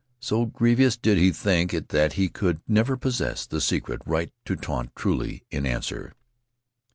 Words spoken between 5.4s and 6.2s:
in answer.